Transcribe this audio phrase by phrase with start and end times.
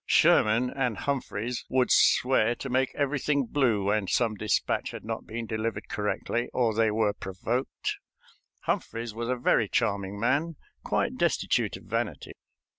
[0.07, 5.45] Sherman and Humphreys would swear to make everything blue when some dispatch had not been
[5.45, 7.97] delivered correctly or they were provoked.
[8.61, 12.31] Humphreys was a very charming man, quite destitute of vanity.